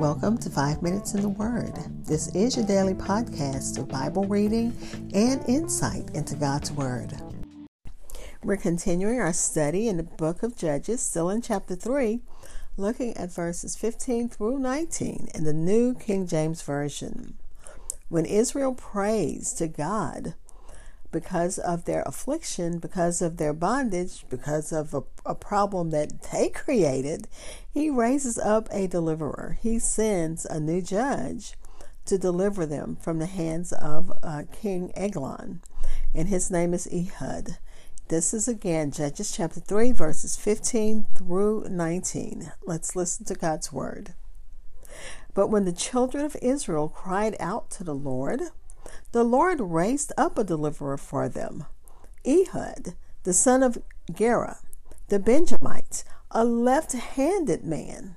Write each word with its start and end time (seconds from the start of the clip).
Welcome 0.00 0.38
to 0.38 0.48
Five 0.48 0.80
Minutes 0.80 1.12
in 1.12 1.20
the 1.20 1.28
Word. 1.28 1.74
This 2.06 2.34
is 2.34 2.56
your 2.56 2.64
daily 2.64 2.94
podcast 2.94 3.76
of 3.78 3.88
Bible 3.88 4.24
reading 4.24 4.74
and 5.12 5.44
insight 5.46 6.08
into 6.14 6.34
God's 6.34 6.72
Word. 6.72 7.12
We're 8.42 8.56
continuing 8.56 9.20
our 9.20 9.34
study 9.34 9.86
in 9.86 9.98
the 9.98 10.02
book 10.02 10.42
of 10.42 10.56
Judges, 10.56 11.02
still 11.02 11.28
in 11.28 11.42
chapter 11.42 11.76
3, 11.76 12.22
looking 12.78 13.14
at 13.18 13.34
verses 13.34 13.76
15 13.76 14.30
through 14.30 14.58
19 14.58 15.28
in 15.34 15.44
the 15.44 15.52
New 15.52 15.94
King 15.94 16.26
James 16.26 16.62
Version. 16.62 17.36
When 18.08 18.24
Israel 18.24 18.74
prays 18.74 19.52
to 19.54 19.68
God 19.68 20.34
because 21.10 21.58
of 21.58 21.84
their 21.84 22.02
affliction, 22.02 22.78
because 22.78 23.20
of 23.20 23.36
their 23.36 23.52
bondage, 23.52 24.24
because 24.28 24.72
of 24.72 24.94
a, 24.94 25.02
a, 25.26 25.34
problem 25.34 25.90
that 25.90 26.30
they 26.30 26.48
created, 26.48 27.28
he 27.72 27.90
raises 27.90 28.38
up 28.38 28.68
a 28.70 28.86
deliverer. 28.86 29.58
He 29.60 29.78
sends 29.78 30.44
a 30.44 30.60
new 30.60 30.80
judge 30.80 31.54
to 32.04 32.18
deliver 32.18 32.66
them 32.66 32.96
from 32.96 33.18
the 33.18 33.26
hands 33.26 33.72
of 33.72 34.12
uh, 34.22 34.44
King 34.52 34.92
Eglon, 34.94 35.60
and 36.14 36.28
his 36.28 36.50
name 36.50 36.74
is 36.74 36.88
Ehud. 36.92 37.58
This 38.08 38.34
is 38.34 38.48
again 38.48 38.90
Judges 38.90 39.30
chapter 39.30 39.60
3, 39.60 39.92
verses 39.92 40.36
15 40.36 41.06
through 41.14 41.66
19. 41.70 42.52
Let's 42.66 42.96
listen 42.96 43.24
to 43.26 43.34
God's 43.34 43.72
word. 43.72 44.14
But 45.32 45.46
when 45.46 45.64
the 45.64 45.72
children 45.72 46.24
of 46.24 46.36
Israel 46.42 46.88
cried 46.88 47.36
out 47.38 47.70
to 47.70 47.84
the 47.84 47.94
Lord, 47.94 48.42
the 49.12 49.24
Lord 49.24 49.60
raised 49.60 50.12
up 50.16 50.38
a 50.38 50.44
deliverer 50.44 50.96
for 50.96 51.28
them, 51.28 51.66
Ehud, 52.26 52.94
the 53.24 53.32
son 53.32 53.62
of 53.62 53.78
Gera, 54.12 54.58
the 55.08 55.18
Benjamite, 55.18 56.04
a 56.30 56.44
left 56.44 56.92
handed 56.92 57.64
man. 57.64 58.16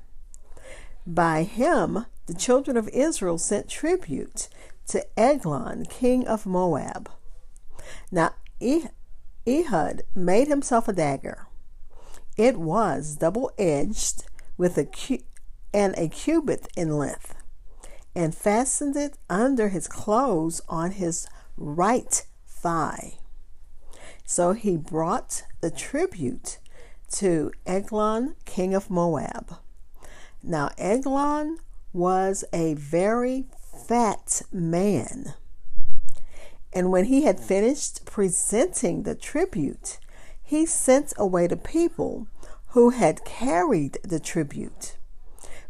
By 1.06 1.44
him, 1.44 2.06
the 2.28 2.34
children 2.34 2.78
of 2.78 2.88
Israel 2.90 3.38
sent 3.38 3.68
tribute 3.68 4.48
to 4.88 5.06
Eglon, 5.20 5.86
king 5.86 6.28
of 6.28 6.46
Moab. 6.46 7.10
Now, 8.12 8.36
eh-, 8.62 8.88
Ehud 9.48 10.04
made 10.16 10.48
himself 10.48 10.88
a 10.88 10.94
dagger. 10.94 11.48
It 12.38 12.58
was 12.58 13.18
double 13.18 13.52
edged 13.58 14.26
with 14.58 14.78
a 14.78 14.86
cu- 14.86 15.24
and 15.74 15.96
a 15.98 16.08
cubit 16.08 16.68
in 16.78 16.98
length 16.98 17.36
and 18.16 18.36
fastened 18.36 18.96
it 18.96 19.18
under 19.30 19.70
his 19.70 19.88
clothes 19.88 20.62
on 20.70 20.92
his 20.92 21.28
right 21.58 22.26
thigh. 22.48 23.18
So 24.26 24.54
he 24.54 24.78
brought 24.78 25.44
the 25.62 25.72
tribute 25.72 26.60
to 27.14 27.52
Eglon, 27.66 28.36
king 28.46 28.74
of 28.74 28.90
Moab. 28.90 29.58
Now, 30.42 30.70
Eglon 30.78 31.58
was 31.92 32.44
a 32.52 32.74
very 32.74 33.46
fat 33.88 34.42
man. 34.52 35.34
And 36.74 36.92
when 36.92 37.06
he 37.06 37.24
had 37.24 37.40
finished 37.40 38.06
presenting 38.06 39.04
the 39.04 39.16
tribute, 39.16 40.00
he 40.42 40.66
sent 40.66 41.14
away 41.18 41.48
the 41.48 41.58
people 41.58 42.28
who 42.70 42.90
had 42.90 43.24
carried 43.24 44.00
the 44.04 44.20
tribute. 44.20 44.98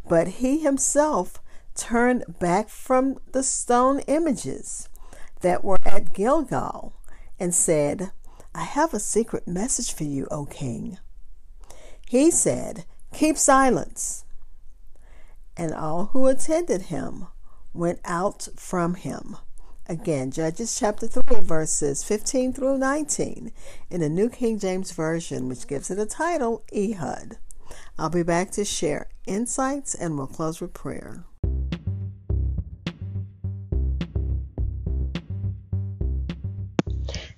But 0.08 0.28
he 0.28 0.60
himself 0.60 1.42
turned 1.76 2.24
back 2.40 2.70
from 2.70 3.20
the 3.32 3.44
stone 3.44 4.00
images 4.02 4.90
that 5.42 5.64
were 5.64 5.80
at 5.86 6.14
Gilgal 6.14 6.94
and 7.40 7.54
said, 7.54 8.12
I 8.56 8.64
have 8.64 8.94
a 8.94 9.00
secret 9.00 9.48
message 9.48 9.94
for 9.94 10.04
you, 10.04 10.28
O 10.30 10.46
king. 10.46 10.98
He 12.08 12.32
said, 12.32 12.86
Keep 13.14 13.38
silence. 13.38 14.26
And 15.58 15.74
all 15.74 16.06
who 16.14 16.28
attended 16.28 16.84
him 16.84 17.28
went 17.74 18.00
out 18.06 18.48
from 18.56 18.96
him. 18.96 19.38
Again, 19.88 20.32
Judges 20.32 20.78
chapter 20.80 21.08
3, 21.08 21.42
verses 21.42 22.04
15 22.04 22.54
through 22.54 22.78
19 22.78 23.52
in 23.90 24.00
the 24.00 24.10
New 24.10 24.30
King 24.30 24.58
James 24.58 24.92
Version, 24.92 25.50
which 25.50 25.68
gives 25.68 25.92
it 25.92 26.00
a 26.00 26.06
title, 26.06 26.64
Ehud. 26.74 27.38
I'll 27.98 28.10
be 28.10 28.24
back 28.24 28.52
to 28.52 28.64
share 28.64 29.10
insights 29.28 29.94
and 29.94 30.18
we'll 30.18 30.28
close 30.28 30.62
with 30.62 30.74
prayer. 30.74 31.26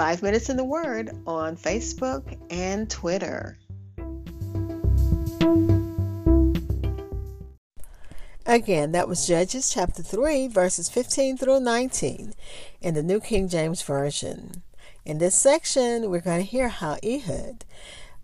Five 0.00 0.22
Minutes 0.22 0.48
in 0.48 0.56
the 0.56 0.64
Word 0.64 1.10
on 1.26 1.58
Facebook 1.58 2.34
and 2.48 2.88
Twitter. 2.88 3.58
Again, 8.46 8.92
that 8.92 9.08
was 9.08 9.26
Judges 9.26 9.68
chapter 9.68 10.02
3, 10.02 10.48
verses 10.48 10.88
15 10.88 11.36
through 11.36 11.60
19 11.60 12.32
in 12.80 12.94
the 12.94 13.02
New 13.02 13.20
King 13.20 13.46
James 13.46 13.82
Version. 13.82 14.62
In 15.04 15.18
this 15.18 15.34
section, 15.34 16.08
we're 16.08 16.20
going 16.20 16.40
to 16.40 16.50
hear 16.50 16.68
how 16.70 16.96
Ehud 17.04 17.66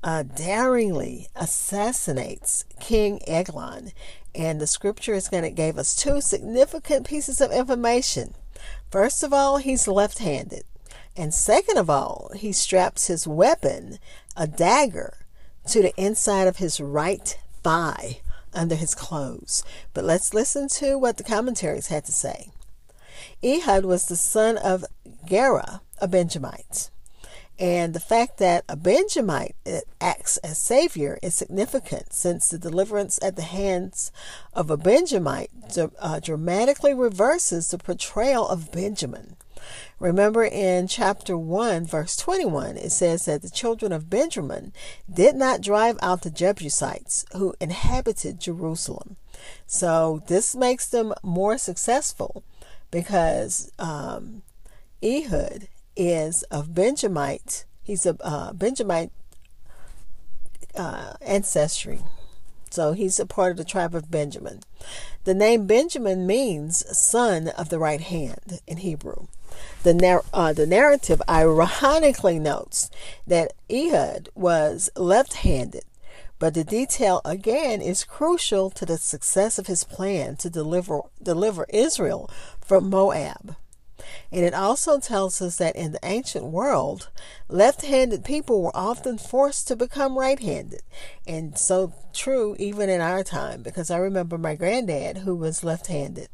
uh, 0.02 0.22
daringly 0.22 1.28
assassinates 1.36 2.64
King 2.80 3.20
Eglon. 3.26 3.92
And 4.34 4.62
the 4.62 4.66
scripture 4.66 5.12
is 5.12 5.28
going 5.28 5.42
to 5.42 5.50
give 5.50 5.76
us 5.76 5.94
two 5.94 6.22
significant 6.22 7.06
pieces 7.06 7.42
of 7.42 7.52
information. 7.52 8.32
First 8.90 9.22
of 9.22 9.34
all, 9.34 9.58
he's 9.58 9.86
left 9.86 10.20
handed. 10.20 10.64
And 11.16 11.32
second 11.32 11.78
of 11.78 11.88
all, 11.88 12.30
he 12.34 12.52
straps 12.52 13.06
his 13.06 13.26
weapon, 13.26 13.98
a 14.36 14.46
dagger, 14.46 15.26
to 15.68 15.82
the 15.82 15.94
inside 15.96 16.46
of 16.46 16.58
his 16.58 16.80
right 16.80 17.38
thigh 17.62 18.20
under 18.52 18.74
his 18.74 18.94
clothes. 18.94 19.64
But 19.94 20.04
let's 20.04 20.34
listen 20.34 20.68
to 20.68 20.96
what 20.98 21.16
the 21.16 21.24
commentaries 21.24 21.88
had 21.88 22.04
to 22.04 22.12
say. 22.12 22.50
Ehud 23.42 23.84
was 23.84 24.06
the 24.06 24.16
son 24.16 24.56
of 24.58 24.84
Gera, 25.26 25.80
a 25.98 26.08
Benjamite. 26.08 26.90
And 27.58 27.94
the 27.94 28.00
fact 28.00 28.36
that 28.38 28.64
a 28.68 28.76
Benjamite 28.76 29.56
acts 29.98 30.36
as 30.38 30.58
savior 30.58 31.18
is 31.22 31.34
significant 31.34 32.12
since 32.12 32.48
the 32.48 32.58
deliverance 32.58 33.18
at 33.22 33.36
the 33.36 33.42
hands 33.42 34.12
of 34.52 34.70
a 34.70 34.76
Benjamite 34.76 35.50
uh, 35.98 36.20
dramatically 36.20 36.92
reverses 36.92 37.68
the 37.68 37.78
portrayal 37.78 38.46
of 38.46 38.70
Benjamin. 38.70 39.35
Remember 39.98 40.44
in 40.44 40.88
chapter 40.88 41.36
1, 41.36 41.86
verse 41.86 42.16
21, 42.16 42.76
it 42.76 42.90
says 42.90 43.24
that 43.24 43.42
the 43.42 43.50
children 43.50 43.92
of 43.92 44.10
Benjamin 44.10 44.72
did 45.12 45.36
not 45.36 45.60
drive 45.60 45.98
out 46.02 46.22
the 46.22 46.30
Jebusites 46.30 47.24
who 47.32 47.54
inhabited 47.60 48.40
Jerusalem. 48.40 49.16
So 49.66 50.22
this 50.26 50.54
makes 50.54 50.88
them 50.88 51.14
more 51.22 51.58
successful 51.58 52.44
because 52.90 53.72
um, 53.78 54.42
Ehud 55.02 55.68
is 55.96 56.42
of 56.44 56.74
Benjamite. 56.74 57.64
He's 57.82 58.06
a 58.06 58.16
uh, 58.20 58.52
Benjamite 58.52 59.10
uh, 60.74 61.14
ancestry. 61.22 62.00
So 62.70 62.92
he's 62.92 63.18
a 63.18 63.26
part 63.26 63.52
of 63.52 63.56
the 63.56 63.64
tribe 63.64 63.94
of 63.94 64.10
Benjamin. 64.10 64.60
The 65.24 65.34
name 65.34 65.66
Benjamin 65.66 66.26
means 66.26 66.84
son 66.96 67.48
of 67.48 67.68
the 67.68 67.78
right 67.78 68.00
hand 68.00 68.60
in 68.66 68.78
Hebrew. 68.78 69.28
The, 69.82 69.94
nar- 69.94 70.24
uh, 70.32 70.52
the 70.52 70.66
narrative 70.66 71.22
ironically 71.28 72.38
notes 72.38 72.90
that 73.26 73.52
Ehud 73.70 74.28
was 74.34 74.90
left 74.96 75.34
handed, 75.34 75.84
but 76.38 76.54
the 76.54 76.64
detail 76.64 77.20
again 77.24 77.80
is 77.80 78.04
crucial 78.04 78.70
to 78.70 78.84
the 78.84 78.98
success 78.98 79.58
of 79.58 79.66
his 79.66 79.84
plan 79.84 80.36
to 80.36 80.50
deliver, 80.50 81.00
deliver 81.22 81.66
Israel 81.70 82.30
from 82.60 82.90
Moab. 82.90 83.56
And 84.32 84.44
it 84.44 84.54
also 84.54 84.98
tells 84.98 85.40
us 85.40 85.56
that 85.56 85.76
in 85.76 85.92
the 85.92 86.00
ancient 86.02 86.46
world, 86.46 87.08
left 87.48 87.82
handed 87.82 88.24
people 88.24 88.62
were 88.62 88.76
often 88.76 89.18
forced 89.18 89.68
to 89.68 89.76
become 89.76 90.18
right 90.18 90.38
handed. 90.38 90.82
And 91.26 91.56
so 91.56 91.92
true 92.12 92.56
even 92.58 92.88
in 92.88 93.00
our 93.00 93.22
time, 93.22 93.62
because 93.62 93.90
I 93.90 93.98
remember 93.98 94.36
my 94.36 94.54
granddad, 94.54 95.18
who 95.18 95.34
was 95.34 95.64
left 95.64 95.86
handed, 95.86 96.28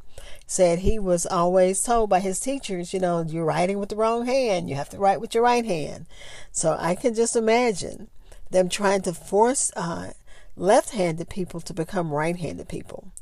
said 0.46 0.78
he 0.78 0.98
was 0.98 1.26
always 1.26 1.82
told 1.82 2.08
by 2.08 2.20
his 2.20 2.40
teachers, 2.40 2.92
you 2.94 3.00
know, 3.00 3.22
you're 3.22 3.44
writing 3.44 3.78
with 3.78 3.90
the 3.90 3.96
wrong 3.96 4.26
hand, 4.26 4.68
you 4.70 4.76
have 4.76 4.90
to 4.90 4.98
write 4.98 5.20
with 5.20 5.34
your 5.34 5.44
right 5.44 5.64
hand. 5.64 6.06
So 6.50 6.76
I 6.78 6.94
can 6.94 7.14
just 7.14 7.36
imagine 7.36 8.08
them 8.50 8.68
trying 8.68 9.02
to 9.02 9.12
force 9.12 9.72
uh, 9.76 10.12
left 10.56 10.90
handed 10.90 11.28
people 11.28 11.60
to 11.60 11.74
become 11.74 12.12
right 12.12 12.36
handed 12.36 12.68
people. 12.68 13.12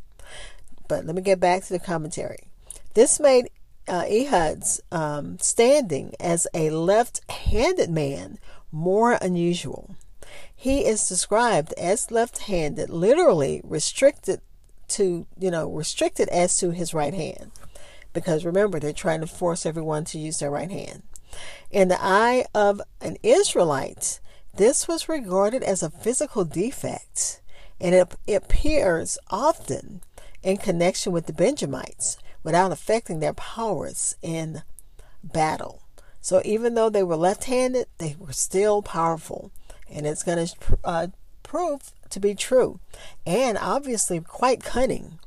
but 0.89 1.07
let 1.07 1.15
me 1.15 1.23
get 1.23 1.39
back 1.39 1.63
to 1.63 1.73
the 1.73 1.79
commentary. 1.79 2.49
This 2.95 3.21
made 3.21 3.49
uh, 3.91 4.05
Ehud's 4.05 4.81
um, 4.93 5.39
standing 5.41 6.15
as 6.21 6.47
a 6.55 6.71
left 6.71 7.21
handed 7.31 7.91
man 7.91 8.39
more 8.71 9.19
unusual. 9.21 9.97
He 10.55 10.85
is 10.87 11.09
described 11.09 11.73
as 11.75 12.13
left 12.13 12.39
handed, 12.45 12.89
literally 12.89 13.61
restricted 13.65 14.41
to, 14.89 15.27
you 15.39 15.51
know, 15.51 15.69
restricted 15.69 16.29
as 16.29 16.57
to 16.59 16.71
his 16.71 16.95
right 16.95 17.15
hand. 17.15 17.51
Because 18.13 18.45
remember, 18.45 18.79
they're 18.79 18.93
trying 18.93 19.21
to 19.23 19.27
force 19.27 19.67
everyone 19.67 20.05
to 20.07 20.19
use 20.19 20.39
their 20.39 20.51
right 20.51 20.71
hand. 20.71 21.03
In 21.71 21.89
the 21.89 21.99
eye 22.01 22.45
of 22.55 22.81
an 23.01 23.17
Israelite, 23.23 24.21
this 24.55 24.87
was 24.87 25.09
regarded 25.09 25.63
as 25.63 25.83
a 25.83 25.91
physical 25.91 26.45
defect, 26.45 27.41
and 27.81 27.95
it, 27.95 28.15
it 28.27 28.35
appears 28.35 29.19
often 29.31 30.03
in 30.43 30.57
connection 30.59 31.13
with 31.13 31.27
the 31.27 31.33
Benjamites 31.33 32.17
without 32.43 32.73
affecting 32.73 33.21
their 33.21 33.35
powers 33.35 34.17
in 34.23 34.63
battle. 35.23 35.83
So 36.21 36.43
even 36.45 36.75
though 36.75 36.91
they 36.91 37.03
were 37.03 37.17
left 37.17 37.45
handed, 37.45 37.87
they 37.99 38.17
were 38.19 38.33
still 38.33 38.83
powerful. 38.83 39.51
And 39.89 40.07
it's 40.07 40.23
going 40.23 40.47
to 40.47 40.79
uh, 40.85 41.07
prove 41.43 41.93
to 42.11 42.21
be 42.21 42.35
true. 42.35 42.81
And 43.27 43.59
obviously 43.59 44.21
quite 44.21 44.63
cunning 44.63 45.19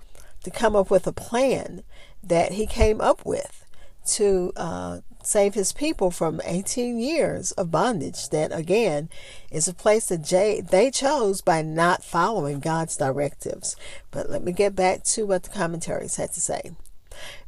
to 0.43 0.51
come 0.51 0.75
up 0.75 0.91
with 0.91 1.07
a 1.07 1.13
plan 1.13 1.83
that 2.23 2.53
he 2.53 2.67
came 2.67 3.01
up 3.01 3.25
with 3.25 3.65
to 4.05 4.51
uh, 4.55 4.99
save 5.23 5.53
his 5.53 5.71
people 5.71 6.11
from 6.11 6.41
18 6.43 6.99
years 6.99 7.51
of 7.53 7.71
bondage. 7.71 8.29
That 8.29 8.51
again 8.51 9.09
is 9.51 9.67
a 9.67 9.73
place 9.73 10.07
that 10.07 10.67
they 10.69 10.91
chose 10.91 11.41
by 11.41 11.61
not 11.61 12.03
following 12.03 12.59
God's 12.59 12.97
directives. 12.97 13.75
But 14.11 14.29
let 14.29 14.43
me 14.43 14.51
get 14.51 14.75
back 14.75 15.03
to 15.05 15.25
what 15.25 15.43
the 15.43 15.49
commentaries 15.49 16.17
had 16.17 16.33
to 16.33 16.41
say. 16.41 16.71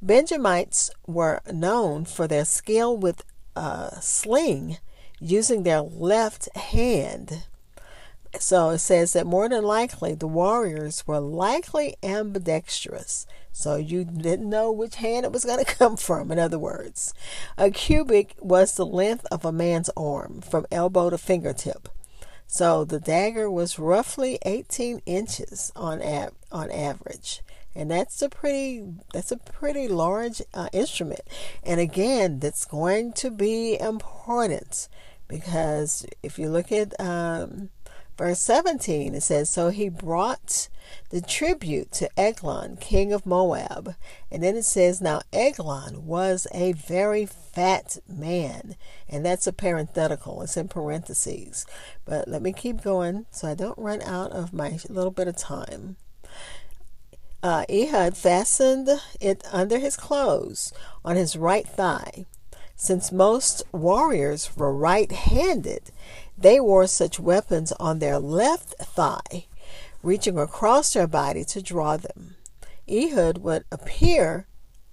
Benjamites 0.02 0.92
were 1.08 1.42
known 1.52 2.06
for 2.06 2.28
their 2.28 2.46
skill 2.46 2.96
with 2.98 3.24
a 3.56 3.98
sling 4.02 4.78
using 5.20 5.64
their 5.64 5.82
left 5.82 6.56
hand. 6.56 7.44
So 8.40 8.72
it 8.72 8.80
says 8.80 9.14
that 9.14 9.26
more 9.26 9.48
than 9.48 9.64
likely 9.64 10.14
the 10.14 10.28
warriors 10.28 11.08
were 11.08 11.20
likely 11.20 11.96
ambidextrous. 12.04 13.26
So 13.52 13.76
you 13.76 14.04
didn't 14.04 14.50
know 14.50 14.72
which 14.72 14.96
hand 14.96 15.26
it 15.26 15.32
was 15.32 15.46
going 15.46 15.64
to 15.66 15.76
come 15.76 15.96
from, 15.96 16.32
in 16.32 16.40
other 16.40 16.60
words. 16.60 17.14
A 17.58 17.72
cubit 17.72 18.34
was 18.40 18.76
the 18.76 18.86
length 18.86 19.26
of 19.32 19.46
a 19.46 19.52
man's 19.52 19.90
arm 19.96 20.42
from 20.42 20.66
elbow 20.72 21.10
to 21.10 21.18
fingertip. 21.18 21.88
So 22.48 22.84
the 22.84 23.00
dagger 23.00 23.50
was 23.50 23.80
roughly 23.80 24.38
18 24.46 25.02
inches 25.06 25.72
on, 25.76 26.02
av- 26.02 26.36
on 26.52 26.70
average 26.72 27.42
and 27.76 27.92
that's 27.92 28.22
a 28.22 28.30
pretty 28.30 28.84
that's 29.14 29.32
a 29.32 29.38
pretty 29.38 29.88
large 29.88 30.42
uh, 30.54 30.70
instrument. 30.72 31.22
And 31.64 31.80
again 31.80 32.40
that's 32.40 32.66
going 32.66 33.14
to 33.14 33.30
be 33.30 33.78
important 33.80 34.88
because 35.28 36.06
if 36.24 36.40
you 36.40 36.50
look 36.50 36.72
at 36.72 36.98
um, 37.00 37.70
verse 38.18 38.40
17 38.40 39.14
it 39.14 39.24
says 39.24 39.50
so 39.50 39.70
he 39.70 39.90
brought 39.90 40.70
the 41.10 41.20
tribute 41.20 41.92
to 41.92 42.10
eglon 42.18 42.78
king 42.78 43.12
of 43.12 43.26
moab. 43.26 43.96
And 44.32 44.42
then 44.42 44.56
it 44.56 44.64
says 44.64 45.02
now 45.02 45.22
eglon 45.34 46.06
was 46.06 46.48
a 46.54 46.72
very 46.72 47.26
fat 47.26 47.98
man. 48.08 48.76
And 49.10 49.26
that's 49.26 49.48
a 49.48 49.54
parenthetical 49.54 50.42
it's 50.44 50.56
in 50.56 50.70
parentheses. 50.70 51.66
But 52.06 52.30
let 52.30 52.42
me 52.42 52.54
keep 52.54 52.82
going 52.82 53.26
so 53.32 53.50
i 53.50 53.54
don't 53.54 53.78
run 53.78 54.02
out 54.02 54.32
of 54.32 54.54
my 54.54 54.80
little 54.90 55.12
bit 55.12 55.28
of 55.28 55.36
time 55.36 55.98
uh, 57.46 57.64
Ehud 57.70 58.18
fastened 58.18 58.90
it 59.22 59.44
under 59.52 59.78
his 59.78 59.96
clothes 59.96 60.74
on 61.04 61.16
his 61.16 61.38
right 61.38 61.68
thigh. 61.68 62.26
Since 62.76 63.12
most 63.12 63.62
warriors 63.72 64.58
were 64.58 64.74
right 64.74 65.12
handed, 65.12 65.92
they 66.36 66.60
wore 66.60 66.88
such 66.88 67.20
weapons 67.20 67.72
on 67.74 68.00
their 68.00 68.18
left 68.18 68.74
thigh, 68.80 69.46
reaching 70.02 70.40
across 70.40 70.94
their 70.94 71.06
body 71.06 71.44
to 71.46 71.62
draw 71.62 71.98
them. 71.98 72.36
Ehud 72.90 73.38
would 73.38 73.66
appear 73.72 74.48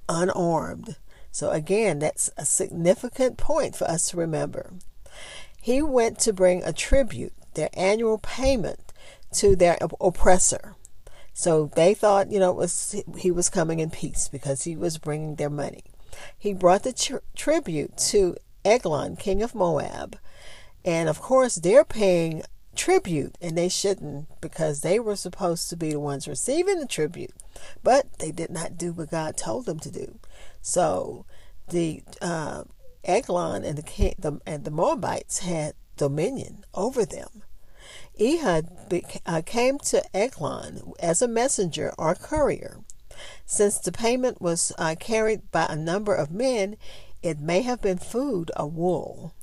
unarmed. 0.07 0.97
So, 1.31 1.53
again, 1.53 2.01
that's 2.01 2.29
a 2.37 2.45
significant 2.45 3.39
point 3.39 3.75
for 3.75 3.89
us 3.89 4.11
to 4.11 4.19
remember. 4.19 4.75
He 5.59 5.81
went 5.81 6.19
to 6.19 6.35
bring 6.35 6.63
a 6.63 6.75
tribute, 6.75 7.33
their 7.55 7.71
annual 7.73 8.19
payment 8.19 8.93
to 9.37 9.57
their 9.57 9.79
oppressor. 9.99 10.77
So 11.35 11.71
they 11.75 11.95
thought, 11.95 12.31
you 12.31 12.39
know, 12.39 12.53
was 12.53 13.03
he 13.17 13.31
was 13.31 13.49
coming 13.49 13.81
in 13.81 13.91
peace 13.91 14.29
because 14.29 14.65
he 14.65 14.77
was 14.77 14.99
bringing 14.99 15.37
their 15.37 15.51
money. 15.51 15.85
He 16.39 16.53
brought 16.53 16.83
the 16.83 16.93
tri- 16.93 17.21
tribute 17.35 17.97
to 18.09 18.37
Eglon, 18.65 19.17
king 19.17 19.43
of 19.43 19.55
Moab, 19.55 20.19
and 20.85 21.09
of 21.09 21.21
course 21.21 21.57
they're 21.57 21.85
paying 21.85 22.43
tribute, 22.75 23.37
and 23.41 23.57
they 23.57 23.69
shouldn't 23.69 24.29
because 24.41 24.81
they 24.81 24.99
were 24.99 25.17
supposed 25.17 25.69
to 25.71 25.77
be 25.77 25.93
the 25.93 26.01
ones 26.01 26.29
receiving 26.29 26.79
the 26.79 26.87
tribute, 26.87 27.35
but 27.83 28.07
they 28.19 28.31
did 28.31 28.51
not 28.51 28.79
do 28.79 28.93
what 28.93 29.11
God 29.11 29.37
told 29.37 29.67
them 29.67 29.79
to 29.81 29.91
do. 29.91 30.19
So 30.61 31.25
the 31.69 32.03
uh, 32.21 32.65
Eglon 33.05 33.65
and 33.65 33.79
the, 33.79 34.15
the 34.19 34.41
and 34.47 34.65
the 34.65 34.71
Moabites 34.71 35.41
had 35.41 35.75
dominion 35.97 36.65
over 36.75 37.05
them. 37.05 37.43
Ehud 38.21 38.69
uh, 39.27 39.43
came 39.45 39.79
to 39.79 40.03
Eglon 40.15 40.93
as 41.01 41.23
a 41.23 41.29
messenger 41.29 41.93
or 41.99 42.15
courier. 42.15 42.81
Since 43.47 43.79
the 43.79 43.93
payment 43.93 44.41
was 44.41 44.73
uh, 44.79 44.95
carried 44.99 45.51
by 45.51 45.67
a 45.69 45.77
number 45.77 46.15
of 46.15 46.31
men, 46.31 46.77
it 47.23 47.41
may 47.41 47.63
have 47.63 47.81
been 47.81 47.99
food 47.99 48.51
or 48.57 48.69
wool. 48.69 49.35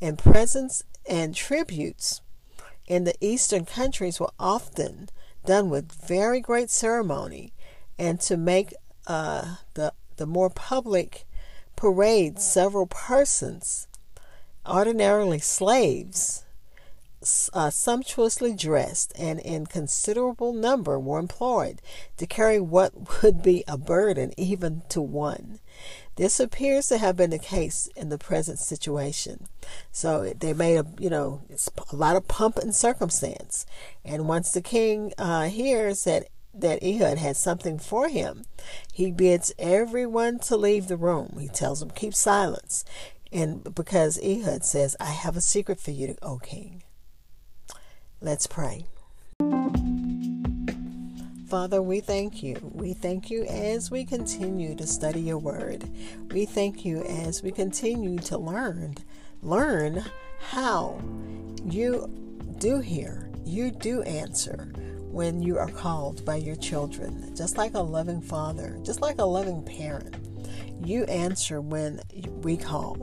And 0.00 0.18
presents 0.18 0.84
and 1.08 1.34
tributes 1.34 2.20
in 2.86 3.04
the 3.04 3.14
eastern 3.20 3.64
countries 3.64 4.20
were 4.20 4.32
often 4.38 5.08
done 5.44 5.70
with 5.70 5.92
very 5.92 6.40
great 6.40 6.70
ceremony 6.70 7.52
and 7.98 8.20
to 8.20 8.36
make 8.36 8.74
uh, 9.06 9.56
the, 9.74 9.92
the 10.16 10.26
more 10.26 10.50
public 10.50 11.26
parade 11.76 12.38
several 12.38 12.86
persons, 12.86 13.88
ordinarily 14.66 15.38
slaves, 15.38 16.43
uh, 17.52 17.70
sumptuously 17.70 18.54
dressed 18.54 19.12
and 19.18 19.40
in 19.40 19.66
considerable 19.66 20.52
number 20.52 20.98
were 20.98 21.18
employed 21.18 21.80
to 22.16 22.26
carry 22.26 22.60
what 22.60 22.92
would 23.22 23.42
be 23.42 23.64
a 23.66 23.76
burden 23.76 24.32
even 24.36 24.82
to 24.90 25.00
one. 25.00 25.60
This 26.16 26.38
appears 26.38 26.88
to 26.88 26.98
have 26.98 27.16
been 27.16 27.30
the 27.30 27.38
case 27.38 27.88
in 27.96 28.08
the 28.08 28.18
present 28.18 28.60
situation. 28.60 29.48
So 29.90 30.32
they 30.38 30.52
made 30.52 30.76
a, 30.76 30.86
you 30.98 31.10
know, 31.10 31.42
a 31.92 31.96
lot 31.96 32.14
of 32.16 32.28
pomp 32.28 32.56
and 32.58 32.74
circumstance. 32.74 33.66
And 34.04 34.28
once 34.28 34.52
the 34.52 34.62
king 34.62 35.12
uh, 35.18 35.48
hears 35.48 36.04
that 36.04 36.28
that 36.56 36.84
Ehud 36.84 37.18
had 37.18 37.36
something 37.36 37.78
for 37.80 38.08
him, 38.08 38.44
he 38.92 39.10
bids 39.10 39.52
everyone 39.58 40.38
to 40.40 40.56
leave 40.56 40.86
the 40.86 40.96
room. 40.96 41.36
He 41.40 41.48
tells 41.48 41.80
them 41.80 41.90
keep 41.90 42.14
silence, 42.14 42.84
and 43.32 43.74
because 43.74 44.18
Ehud 44.22 44.64
says, 44.64 44.96
"I 45.00 45.10
have 45.10 45.36
a 45.36 45.40
secret 45.40 45.80
for 45.80 45.90
you, 45.90 46.16
O 46.22 46.38
king." 46.38 46.84
Let's 48.24 48.46
pray. 48.46 48.86
Father, 51.46 51.82
we 51.82 52.00
thank 52.00 52.42
you. 52.42 52.56
We 52.72 52.94
thank 52.94 53.30
you 53.30 53.44
as 53.44 53.90
we 53.90 54.06
continue 54.06 54.74
to 54.76 54.86
study 54.86 55.20
your 55.20 55.36
word. 55.36 55.84
We 56.30 56.46
thank 56.46 56.86
you 56.86 57.02
as 57.02 57.42
we 57.42 57.52
continue 57.52 58.18
to 58.20 58.38
learn, 58.38 58.94
learn 59.42 60.06
how 60.40 61.02
you 61.66 62.10
do 62.56 62.80
hear, 62.80 63.30
you 63.44 63.70
do 63.70 64.00
answer 64.04 64.72
when 65.10 65.42
you 65.42 65.58
are 65.58 65.70
called 65.70 66.24
by 66.24 66.36
your 66.36 66.56
children. 66.56 67.36
Just 67.36 67.58
like 67.58 67.74
a 67.74 67.78
loving 67.78 68.22
father, 68.22 68.78
just 68.82 69.02
like 69.02 69.18
a 69.18 69.24
loving 69.24 69.62
parent, 69.62 70.16
you 70.82 71.04
answer 71.04 71.60
when 71.60 72.00
we 72.40 72.56
call. 72.56 72.96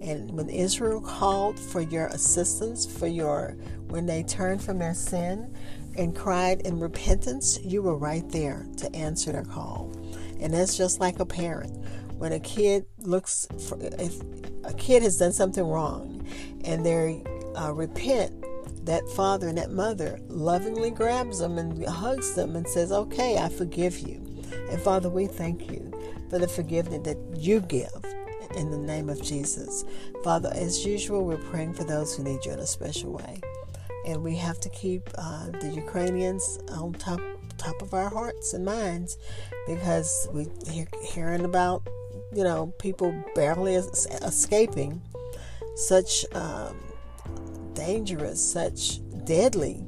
And 0.00 0.30
when 0.32 0.48
Israel 0.48 1.00
called 1.00 1.58
for 1.58 1.80
your 1.80 2.06
assistance, 2.06 2.86
for 2.86 3.06
your 3.06 3.56
when 3.88 4.06
they 4.06 4.22
turned 4.22 4.62
from 4.62 4.78
their 4.78 4.94
sin 4.94 5.54
and 5.96 6.16
cried 6.16 6.62
in 6.62 6.80
repentance, 6.80 7.58
you 7.62 7.82
were 7.82 7.96
right 7.96 8.28
there 8.30 8.66
to 8.78 8.94
answer 8.94 9.32
their 9.32 9.44
call. 9.44 9.92
And 10.40 10.54
that's 10.54 10.76
just 10.76 11.00
like 11.00 11.18
a 11.18 11.26
parent. 11.26 11.76
When 12.16 12.32
a 12.32 12.40
kid 12.40 12.86
looks 12.98 13.46
for, 13.68 13.78
if 13.80 14.20
a 14.64 14.72
kid 14.74 15.02
has 15.02 15.18
done 15.18 15.32
something 15.32 15.64
wrong 15.64 16.26
and 16.64 16.84
they 16.84 17.22
uh, 17.56 17.72
repent, 17.72 18.44
that 18.84 19.06
father 19.10 19.48
and 19.48 19.58
that 19.58 19.70
mother 19.70 20.18
lovingly 20.28 20.90
grabs 20.90 21.40
them 21.40 21.58
and 21.58 21.84
hugs 21.86 22.34
them 22.34 22.56
and 22.56 22.66
says, 22.66 22.92
Okay, 22.92 23.36
I 23.36 23.48
forgive 23.48 23.98
you. 23.98 24.26
And 24.70 24.80
Father, 24.80 25.08
we 25.08 25.26
thank 25.26 25.70
you 25.70 25.92
for 26.30 26.38
the 26.38 26.48
forgiveness 26.48 27.02
that 27.04 27.18
you 27.36 27.60
give 27.60 27.90
in 28.54 28.70
the 28.70 28.78
name 28.78 29.08
of 29.08 29.22
Jesus. 29.22 29.84
Father, 30.22 30.50
as 30.54 30.84
usual, 30.84 31.24
we're 31.24 31.36
praying 31.36 31.74
for 31.74 31.84
those 31.84 32.16
who 32.16 32.22
need 32.22 32.44
you 32.44 32.52
in 32.52 32.58
a 32.58 32.66
special 32.66 33.12
way. 33.12 33.40
And 34.06 34.22
we 34.22 34.36
have 34.36 34.60
to 34.60 34.68
keep 34.70 35.08
uh, 35.16 35.50
the 35.60 35.68
Ukrainians 35.68 36.58
on 36.72 36.94
top 36.94 37.20
top 37.58 37.82
of 37.82 37.92
our 37.92 38.08
hearts 38.08 38.54
and 38.54 38.64
minds 38.64 39.18
because 39.66 40.28
we 40.32 40.46
hear 40.66 40.86
hearing 41.02 41.44
about 41.44 41.86
you 42.32 42.42
know 42.42 42.72
people 42.78 43.12
barely 43.34 43.74
escaping 43.74 45.02
such 45.74 46.24
um, 46.32 46.76
dangerous, 47.74 48.42
such 48.42 49.00
deadly 49.24 49.84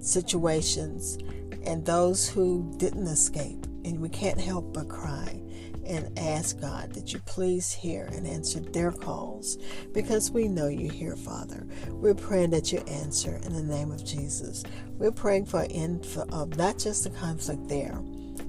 situations, 0.00 1.18
and 1.64 1.84
those 1.84 2.28
who 2.28 2.72
didn't 2.76 3.06
escape. 3.06 3.66
And 3.84 4.00
we 4.00 4.08
can't 4.08 4.40
help 4.40 4.74
but 4.74 4.88
cry 4.88 5.40
and 5.88 6.16
ask 6.18 6.60
God 6.60 6.92
that 6.94 7.12
you 7.12 7.20
please 7.20 7.72
hear 7.72 8.04
and 8.12 8.26
answer 8.26 8.60
their 8.60 8.92
calls 8.92 9.58
because 9.92 10.30
we 10.30 10.46
know 10.46 10.68
you 10.68 10.90
hear, 10.90 11.16
Father. 11.16 11.66
We're 11.88 12.14
praying 12.14 12.50
that 12.50 12.72
you 12.72 12.78
answer 12.80 13.40
in 13.42 13.54
the 13.54 13.62
name 13.62 13.90
of 13.90 14.04
Jesus. 14.04 14.62
We're 14.98 15.12
praying 15.12 15.46
for 15.46 15.62
an 15.62 15.72
end 15.72 16.06
of 16.30 16.56
not 16.56 16.78
just 16.78 17.04
the 17.04 17.10
conflict 17.10 17.68
there, 17.68 17.94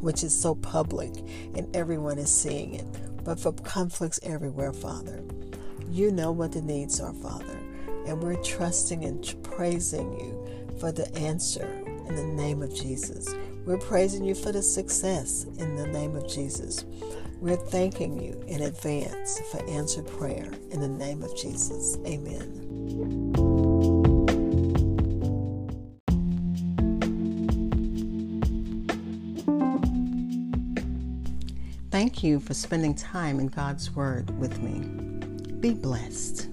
which 0.02 0.24
is 0.24 0.40
so 0.40 0.56
public 0.56 1.14
and 1.56 1.74
everyone 1.76 2.18
is 2.18 2.32
seeing 2.32 2.76
it, 2.76 2.86
but 3.24 3.40
for 3.40 3.54
conflicts 3.54 4.20
everywhere, 4.24 4.74
Father. 4.74 5.24
You 5.90 6.12
know 6.12 6.32
what 6.32 6.52
the 6.52 6.62
needs 6.62 7.00
are, 7.00 7.14
Father, 7.14 7.58
and 8.06 8.22
we're 8.22 8.42
trusting 8.44 9.06
and 9.06 9.36
praising 9.44 10.12
you 10.20 10.78
for 10.80 10.92
the 10.92 11.14
answer 11.16 11.66
in 12.08 12.16
the 12.16 12.24
name 12.24 12.62
of 12.62 12.74
Jesus. 12.74 13.34
We're 13.66 13.78
praising 13.78 14.24
you 14.24 14.36
for 14.36 14.52
the 14.52 14.64
success 14.64 15.46
in 15.58 15.76
the 15.76 15.88
name 15.88 16.16
of 16.16 16.28
Jesus. 16.28 16.86
We're 17.42 17.56
thanking 17.56 18.22
you 18.22 18.44
in 18.48 18.64
advance 18.64 19.40
for 19.50 19.66
answered 19.70 20.08
prayer 20.08 20.52
in 20.72 20.82
the 20.82 20.90
name 20.90 21.24
of 21.24 21.36
Jesus. 21.38 21.98
Amen. 22.06 22.66
Thank 31.90 32.24
you 32.24 32.42
for 32.42 32.54
spending 32.54 32.94
time 32.94 33.40
in 33.40 33.48
God's 33.48 33.96
Word 33.96 34.38
with 34.38 34.62
me. 34.62 34.82
Be 35.62 35.74
blessed. 35.74 36.49